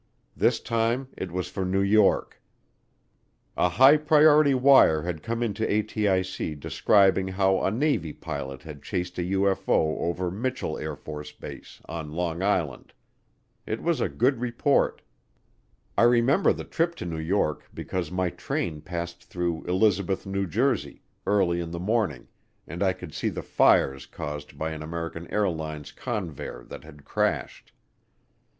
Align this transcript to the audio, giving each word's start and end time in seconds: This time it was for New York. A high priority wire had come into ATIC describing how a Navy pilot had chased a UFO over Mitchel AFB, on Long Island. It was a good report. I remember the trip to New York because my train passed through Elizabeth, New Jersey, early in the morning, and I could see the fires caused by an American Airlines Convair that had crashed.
This 0.35 0.59
time 0.59 1.09
it 1.15 1.31
was 1.31 1.47
for 1.47 1.63
New 1.63 1.83
York. 1.83 2.41
A 3.55 3.69
high 3.69 3.97
priority 3.97 4.55
wire 4.55 5.03
had 5.03 5.21
come 5.21 5.43
into 5.43 5.63
ATIC 5.63 6.59
describing 6.59 7.27
how 7.27 7.61
a 7.63 7.69
Navy 7.69 8.11
pilot 8.11 8.63
had 8.63 8.81
chased 8.81 9.19
a 9.19 9.21
UFO 9.21 9.99
over 9.99 10.31
Mitchel 10.31 10.73
AFB, 10.77 11.81
on 11.85 12.13
Long 12.13 12.41
Island. 12.41 12.93
It 13.67 13.83
was 13.83 14.01
a 14.01 14.09
good 14.09 14.39
report. 14.39 15.03
I 15.95 16.01
remember 16.01 16.51
the 16.51 16.63
trip 16.63 16.95
to 16.95 17.05
New 17.05 17.19
York 17.19 17.69
because 17.71 18.09
my 18.09 18.31
train 18.31 18.81
passed 18.81 19.25
through 19.25 19.65
Elizabeth, 19.65 20.25
New 20.25 20.47
Jersey, 20.47 21.03
early 21.27 21.59
in 21.59 21.69
the 21.69 21.79
morning, 21.79 22.27
and 22.65 22.81
I 22.81 22.93
could 22.93 23.13
see 23.13 23.29
the 23.29 23.43
fires 23.43 24.07
caused 24.07 24.57
by 24.57 24.71
an 24.71 24.81
American 24.81 25.31
Airlines 25.31 25.91
Convair 25.91 26.67
that 26.69 26.83
had 26.83 27.05
crashed. 27.05 27.71